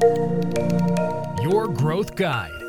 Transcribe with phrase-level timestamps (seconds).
[0.00, 2.60] Your Growth Guide.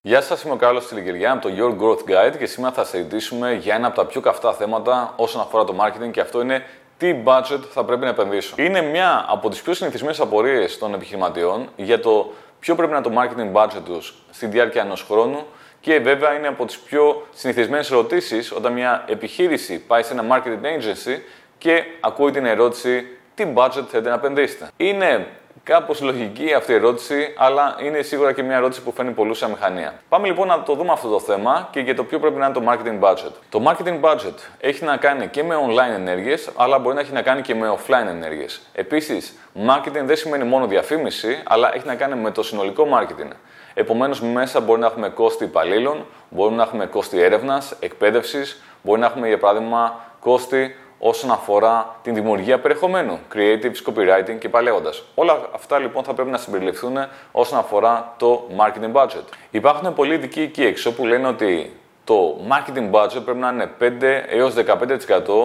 [0.00, 3.52] Γεια σας, είμαι ο Κάρλο Τηλικυριά από το Your Growth Guide και σήμερα θα συζητήσουμε
[3.52, 6.64] για ένα από τα πιο καυτά θέματα όσον αφορά το marketing και αυτό είναι
[6.98, 8.54] τι budget θα πρέπει να επενδύσω.
[8.58, 13.08] Είναι μια από τις πιο συνηθισμένες απορίες των επιχειρηματιών για το ποιο πρέπει να είναι
[13.08, 15.46] το marketing budget τους στη διάρκεια ενός χρόνου
[15.80, 20.64] και βέβαια είναι από τις πιο συνηθισμένες ερωτήσεις όταν μια επιχείρηση πάει σε ένα marketing
[20.64, 21.18] agency
[21.58, 25.26] και ακούει την ερώτηση τι budget θέλετε να επενδύσετε; Είναι
[25.62, 29.50] κάπως λογική αυτή η ερώτηση, αλλά είναι σίγουρα και μια ερώτηση που φαίνει πολλούς σαν
[29.50, 29.94] μηχανία.
[30.08, 32.54] Πάμε λοιπόν να το δούμε αυτό το θέμα και για το ποιο πρέπει να είναι
[32.54, 33.32] το marketing budget.
[33.48, 37.22] Το marketing budget έχει να κάνει και με online ενέργειες, αλλά μπορεί να έχει να
[37.22, 38.60] κάνει και με offline ενέργειες.
[38.72, 39.38] Επίσης,
[39.68, 43.30] marketing δεν σημαίνει μόνο διαφήμιση, αλλά έχει να κάνει με το συνολικό marketing.
[43.74, 49.06] Επομένως, μέσα μπορεί να έχουμε κόστη υπαλλήλων, μπορούμε να έχουμε κόστη έρευνας, εκπαίδευσης, μπορεί να
[49.06, 54.90] έχουμε για παράδειγμα κόστη όσον αφορά την δημιουργία περιεχομένου, creative, copywriting και παλαιώντα.
[55.14, 56.96] Όλα αυτά λοιπόν θα πρέπει να συμπεριληφθούν
[57.32, 59.24] όσον αφορά το marketing budget.
[59.50, 63.84] Υπάρχουν πολλοί ειδικοί εκεί έξω που λένε ότι το marketing budget πρέπει να είναι 5
[64.28, 64.54] έως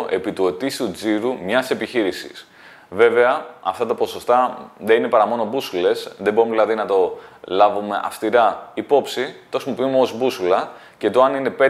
[0.08, 2.48] 15% επί του ετήσιου τζίρου μιας επιχείρησης.
[2.90, 6.12] Βέβαια, αυτά τα ποσοστά δεν είναι παρά μόνο μπούσουλες.
[6.18, 9.36] Δεν μπορούμε δηλαδή να το λάβουμε αυστηρά υπόψη.
[9.50, 11.68] Το χρησιμοποιούμε ως μπούσουλα και το αν είναι 5, 10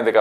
[0.00, 0.12] ή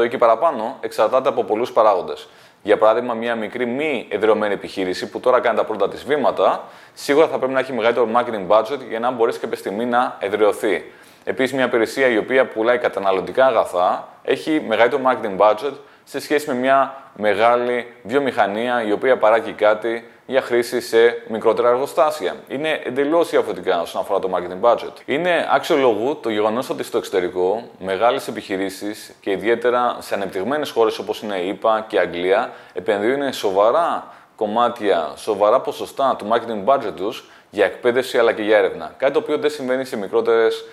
[0.00, 2.28] 15% ή και παραπάνω εξαρτάται από πολλούς παράγοντες.
[2.62, 6.64] Για παράδειγμα, μια μικρή μη εδρεωμένη επιχείρηση που τώρα κάνει τα πρώτα της βήματα,
[6.94, 10.92] σίγουρα θα πρέπει να έχει μεγαλύτερο marketing budget για να μπορέσει κάποια στιγμή να εδρεωθεί.
[11.24, 15.72] Επίσης, μια υπηρεσία η οποία πουλάει καταναλωτικά αγαθά έχει μεγαλύτερο marketing budget
[16.04, 22.34] σε σχέση με μια μεγάλη βιομηχανία η οποία παράγει κάτι για χρήση σε μικρότερα εργοστάσια.
[22.48, 24.92] Είναι εντελώς διαφορετικά όσον αφορά το marketing budget.
[25.04, 31.22] Είναι άξιο το γεγονός ότι στο εξωτερικό μεγάλες επιχειρήσεις και ιδιαίτερα σε ανεπτυγμένες χώρες όπως
[31.22, 37.30] είναι η ΕΠΑ και η Αγγλία επενδύουν σοβαρά κομμάτια, σοβαρά ποσοστά του marketing budget τους
[37.50, 38.94] για εκπαίδευση αλλά και για έρευνα.
[38.96, 40.64] Κάτι το οποίο δεν συμβαίνει σε μικρότερες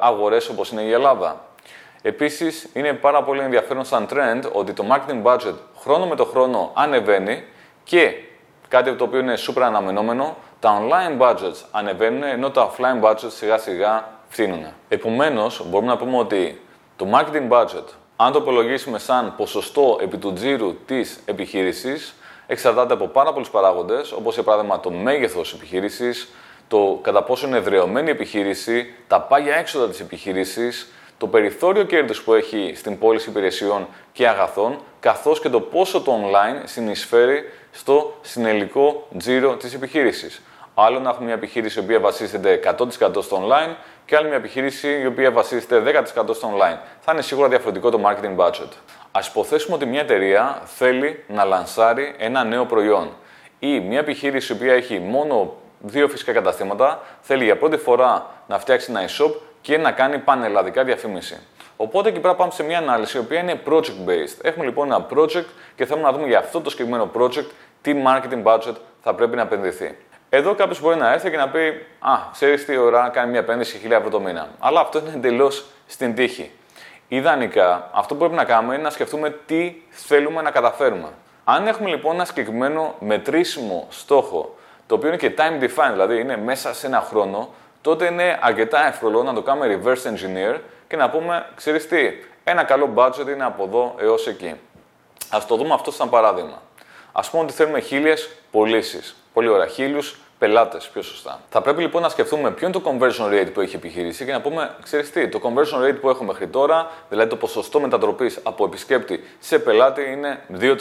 [0.00, 1.40] αγορές όπως είναι η Ελλάδα.
[2.02, 6.70] Επίσης, είναι πάρα πολύ ενδιαφέρον σαν trend ότι το marketing budget χρόνο με το χρόνο
[6.74, 7.44] ανεβαίνει
[7.84, 8.14] και
[8.68, 13.58] κάτι το οποίο είναι super αναμενόμενο, τα online budgets ανεβαίνουν ενώ τα offline budgets σιγά
[13.58, 14.66] σιγά φθήνουν.
[14.88, 16.60] Επομένως, μπορούμε να πούμε ότι
[16.96, 17.84] το marketing budget,
[18.16, 22.14] αν το υπολογίσουμε σαν ποσοστό επί του τζίρου της επιχείρησης,
[22.46, 26.28] εξαρτάται από πάρα πολλούς παράγοντες, όπως για παράδειγμα το μέγεθος επιχείρησης,
[26.68, 32.22] το κατά πόσο είναι εδρεωμένη η επιχείρηση, τα πάγια έξοδα της επιχείρησης, το περιθώριο κέρδους
[32.22, 38.14] που έχει στην πώληση υπηρεσιών και αγαθών, καθώς και το πόσο το online συνεισφέρει στο
[38.20, 40.42] συνελικό τζίρο της επιχείρησης.
[40.74, 43.74] Άλλο να έχουμε μια επιχείρηση η οποία βασίζεται 100% στο online
[44.06, 46.78] και άλλη μια επιχείρηση η οποία βασίζεται 10% στο online.
[47.00, 48.70] Θα είναι σίγουρα διαφορετικό το marketing budget.
[49.12, 53.08] Α υποθέσουμε ότι μια εταιρεία θέλει να λανσάρει ένα νέο προϊόν
[53.58, 58.58] ή μια επιχείρηση η οποία έχει μόνο δύο φυσικά καταστήματα θέλει για πρώτη φορά να
[58.58, 61.40] φτιάξει ένα e-shop και να κάνει πανελλαδικά διαφήμιση.
[61.76, 64.36] Οπότε εκεί πέρα πάμε σε μια ανάλυση η οποία είναι project based.
[64.42, 65.46] Έχουμε λοιπόν ένα project
[65.76, 67.46] και θέλουμε να δούμε για αυτό το συγκεκριμένο project
[67.82, 69.96] τι marketing budget θα πρέπει να επενδυθεί.
[70.28, 73.80] Εδώ κάποιος μπορεί να έρθει και να πει: Α, ξέρεις τι ώρα κάνει μια επένδυση
[73.86, 74.48] 1000 ευρώ το μήνα.
[74.58, 76.50] Αλλά αυτό είναι εντελώς στην τύχη.
[77.08, 81.08] Ιδανικά, αυτό που πρέπει να κάνουμε είναι να σκεφτούμε τι θέλουμε να καταφέρουμε.
[81.44, 84.56] Αν έχουμε λοιπόν ένα συγκεκριμένο μετρήσιμο στόχο,
[84.86, 87.48] το οποίο είναι και time defined, δηλαδή είναι μέσα σε ένα χρόνο,
[87.82, 91.98] τότε είναι αρκετά εύκολο να το κάνουμε reverse engineer και να πούμε, ξέρεις τι,
[92.44, 94.54] ένα καλό budget είναι από εδώ έως εκεί.
[95.30, 96.62] Ας το δούμε αυτό σαν παράδειγμα.
[97.12, 99.16] Ας πούμε ότι θέλουμε χίλιες πωλήσεις.
[99.32, 101.40] Πολύ ωραία, χίλιους πελάτες, πιο σωστά.
[101.50, 104.40] Θα πρέπει λοιπόν να σκεφτούμε ποιο είναι το conversion rate που έχει επιχειρήσει και να
[104.40, 108.64] πούμε, ξέρεις τι, το conversion rate που έχω μέχρι τώρα, δηλαδή το ποσοστό μετατροπής από
[108.64, 110.76] επισκέπτη σε πελάτη είναι 2%.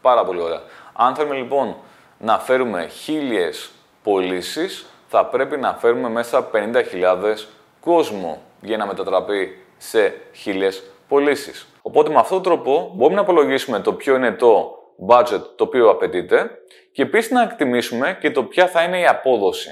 [0.00, 0.62] Πάρα πολύ ωραία.
[0.92, 1.76] Αν θέλουμε λοιπόν
[2.18, 3.70] να φέρουμε χίλιες
[4.02, 7.34] πωλήσεις, θα πρέπει να φέρουμε μέσα 50.000
[7.80, 11.66] κόσμο για να μετατραπεί σε χίλιες πωλήσεις.
[11.82, 14.72] Οπότε με αυτόν τον τρόπο μπορούμε να απολογίσουμε το ποιο είναι το
[15.08, 16.50] budget το οποίο απαιτείται
[16.92, 19.70] και επίσης να εκτιμήσουμε και το ποια θα είναι η απόδοση.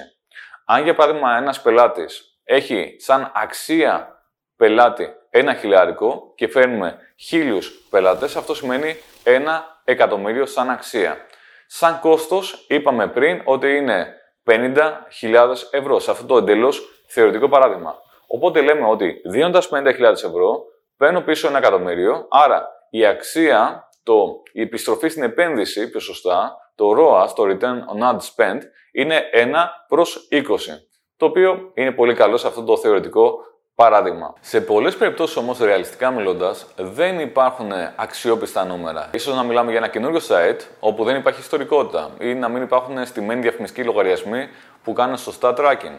[0.64, 4.22] Αν για παράδειγμα ένας πελάτης έχει σαν αξία
[4.56, 11.16] πελάτη ένα χιλιάρικο και φέρνουμε χίλιους πελάτες, αυτό σημαίνει ένα εκατομμύριο σαν αξία.
[11.66, 14.14] Σαν κόστος είπαμε πριν ότι είναι
[14.46, 15.98] 50.000 ευρώ.
[15.98, 17.94] Σε αυτό το εντελώς θεωρητικό παράδειγμα.
[18.26, 20.64] Οπότε λέμε ότι δίνοντας 50.000 ευρώ,
[20.96, 26.90] παίρνω πίσω ένα εκατομμύριο, άρα η αξία, το, η επιστροφή στην επένδυση, πιο σωστά, το
[26.98, 28.60] ROAS, το Return on Ad Spend,
[28.92, 29.54] είναι 1
[29.88, 30.42] προς 20.
[31.16, 33.38] Το οποίο είναι πολύ καλό σε αυτό το θεωρητικό
[33.76, 34.34] Παράδειγμα.
[34.40, 39.10] Σε πολλές περιπτώσεις όμως, ρεαλιστικά μιλώντας, δεν υπάρχουν αξιόπιστα νούμερα.
[39.18, 43.06] σω να μιλάμε για ένα καινούριο site όπου δεν υπάρχει ιστορικότητα ή να μην υπάρχουν
[43.06, 44.48] στημένοι διαφημιστικοί λογαριασμοί
[44.84, 45.98] που κάνουν σωστά tracking.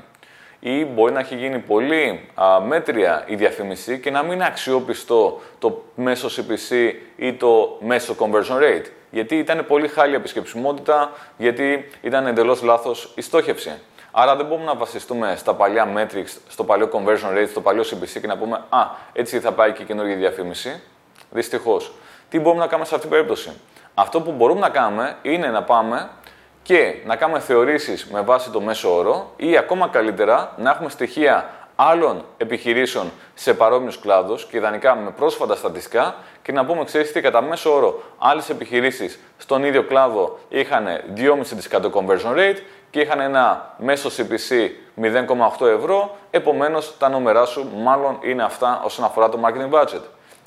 [0.59, 5.41] Ή μπορεί να έχει γίνει πολύ α, μέτρια η διαφήμιση και να μην είναι αξιόπιστο
[5.59, 8.85] το μέσο CPC ή το μέσο conversion rate.
[9.12, 13.71] Γιατί ήταν πολύ χάλια επισκεψιμότητα, γιατί ήταν εντελώς λάθος η στόχευση.
[14.19, 18.19] Άρα δεν μπορούμε να βασιστούμε στα παλιά metrics, στο παλιό conversion rate, στο παλιό CPC
[18.21, 20.81] και να πούμε Α, έτσι θα πάει και η καινούργια διαφήμιση.
[21.29, 21.91] Δυστυχώς.
[22.29, 23.51] Τι μπορούμε να κάνουμε σε αυτήν την περίπτωση;
[23.93, 26.09] Αυτό που μπορούμε να κάνουμε είναι να πάμε
[26.63, 31.49] και να κάνουμε θεωρήσεις με βάση το μέσο όρο ή ακόμα καλύτερα να έχουμε στοιχεία
[31.79, 37.21] άλλων επιχειρήσεων σε παρόμοιους κλάδους και ιδανικά με πρόσφατα στατιστικά και να πούμε, ξέρεις τι,
[37.21, 40.85] κατά μέσο όρο άλλες επιχειρήσεις στον ίδιο κλάδο είχαν
[41.15, 42.57] 2,5% conversion rate
[42.89, 44.69] και είχαν ένα μέσο CPC
[45.01, 50.01] 0,8 ευρώ, επομένως τα νούμερά σου μάλλον είναι αυτά όσον αφορά το marketing budget.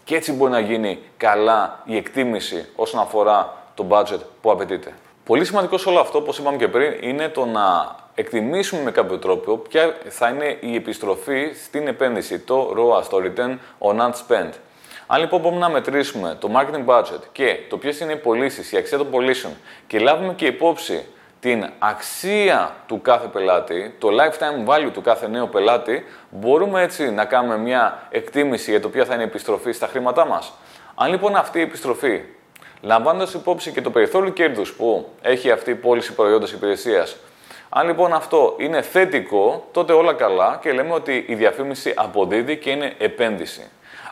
[0.04, 4.94] Και έτσι μπορεί να γίνει καλά η εκτίμηση όσον αφορά το budget που απαιτείται.
[5.24, 9.18] Πολύ σημαντικό σε όλο αυτό, όπως είπαμε και πριν, είναι το να εκτιμήσουμε με κάποιο
[9.18, 14.50] τρόπο ποια θα είναι η επιστροφή στην επένδυση, το ROAS, το Return on Ad Spend.
[15.06, 18.76] Αν λοιπόν μπορούμε να μετρήσουμε το marketing budget και το ποιες είναι οι πωλήσεις, η
[18.76, 19.52] αξία των πωλήσεων
[19.86, 21.04] και λάβουμε και υπόψη
[21.40, 27.24] την αξία του κάθε πελάτη, το lifetime value του κάθε νέου πελάτη, μπορούμε έτσι να
[27.24, 30.52] κάνουμε μια εκτίμηση για το ποια θα είναι η επιστροφή στα χρήματά μας.
[30.94, 32.22] Αν λοιπόν αυτή η επιστροφή,
[32.80, 37.16] λαμβάνοντας υπόψη και το περιθώριο κέρδους που έχει αυτή η πώληση προϊόντος υπηρεσίας,
[37.72, 42.70] αν λοιπόν αυτό είναι θετικό, τότε όλα καλά και λέμε ότι η διαφήμιση αποδίδει και
[42.70, 43.70] είναι επένδυση.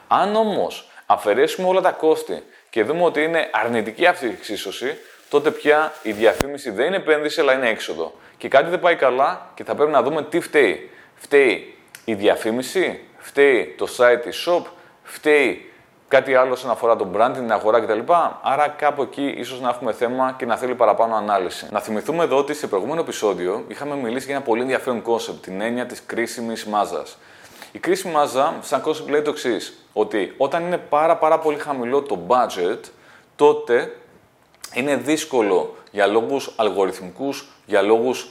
[0.09, 4.97] Αν όμως αφαιρέσουμε όλα τα κόστη και δούμε ότι είναι αρνητική αυτή η εξίσωση,
[5.29, 8.15] τότε πια η διαφήμιση δεν είναι επένδυση, αλλά είναι έξοδο.
[8.37, 10.91] Και κάτι δεν πάει καλά και θα πρέπει να δούμε τι φταίει.
[11.15, 11.75] Φταίει
[12.05, 14.63] η διαφήμιση, φταίει το site τη shop,
[15.03, 15.68] φταίει
[16.09, 18.13] κάτι άλλο όσον αφορά το branding, την αγορά κτλ.
[18.43, 21.67] Άρα κάπου εκεί ίσως να έχουμε θέμα και να θέλει παραπάνω ανάλυση.
[21.71, 25.61] Να θυμηθούμε εδώ ότι σε προηγούμενο επεισόδιο είχαμε μιλήσει για ένα πολύ ενδιαφέρον concept, την
[25.61, 27.19] έννοια της κρίσιμης μάζας.
[27.73, 32.03] Η κρίσιμη μάζα, σαν concept λέει το εξής, ότι όταν είναι πάρα, πάρα πολύ χαμηλό
[32.03, 32.81] το budget,
[33.37, 33.97] τότε
[34.75, 38.29] είναι δύσκολο για λόγους αλγοριθμικούς, για λόγους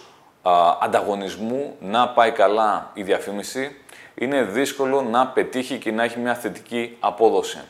[0.82, 3.82] ανταγωνισμού να πάει καλά η διαφήμιση.
[4.20, 7.62] Είναι δύσκολο να πετύχει και να έχει μια θετική απόδοση.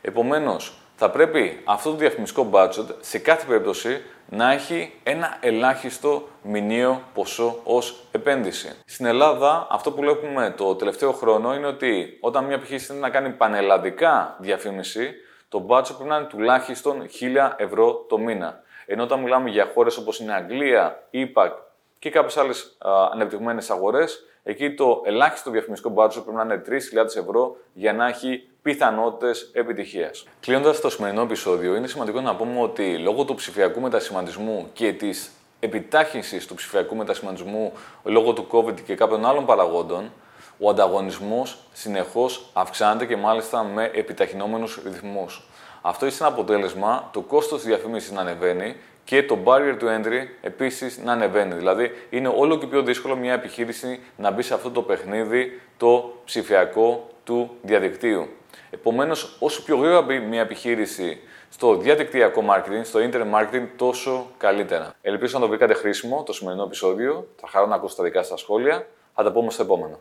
[0.00, 7.02] Επομένως, θα πρέπει αυτό το διαφημιστικό budget σε κάθε περίπτωση να έχει ένα ελάχιστο μηνύο
[7.14, 8.72] ποσό ως επένδυση.
[8.84, 13.10] Στην Ελλάδα αυτό που βλέπουμε το τελευταίο χρόνο είναι ότι όταν μια επιχείρηση θέλει να
[13.10, 15.12] κάνει πανελλαδικά διαφήμιση,
[15.48, 18.62] το budget πρέπει να είναι τουλάχιστον 1000 ευρώ το μήνα.
[18.86, 21.52] Ενώ όταν μιλάμε για χώρες όπως είναι Αγγλία, ΙΠΑΚ
[22.00, 22.76] και κάποιες άλλες
[23.12, 28.48] ανεπτυγμένες αγορές, εκεί το ελάχιστο διαφημιστικό budget πρέπει να είναι 3.000 ευρώ για να έχει
[28.62, 30.26] πιθανότητες επιτυχίας.
[30.40, 35.30] Κλείνοντας το σημερινό επεισόδιο, είναι σημαντικό να πούμε ότι λόγω του ψηφιακού μετασχηματισμού και της
[35.60, 37.72] επιτάχυνσης του ψηφιακού μετασχηματισμού
[38.04, 40.12] λόγω του COVID και κάποιων άλλων παραγόντων,
[40.58, 45.48] ο ανταγωνισμός συνεχώς αυξάνεται και μάλιστα με επιταχυνόμενους ρυθμούς.
[45.82, 48.76] Αυτό έχει σαν αποτέλεσμα το κόστος της διαφήμισης να ανεβαίνει
[49.10, 51.54] και το barrier to entry επίσης να ανεβαίνει.
[51.54, 56.14] Δηλαδή, είναι όλο και πιο δύσκολο μια επιχείρηση να μπει σε αυτό το παιχνίδι το
[56.24, 58.28] ψηφιακό του διαδικτύου.
[58.70, 64.94] Επομένως, όσο πιο γρήγορα μπει μια επιχείρηση στο διαδικτυακό marketing, στο internet marketing, τόσο καλύτερα.
[65.02, 67.26] Ελπίζω να το βρήκατε χρήσιμο το σημερινό επεισόδιο.
[67.36, 68.86] Θα χαρώ να ακούσω τα δικά σας σχόλια.
[69.14, 70.00] Θα τα πούμε στο επόμενο.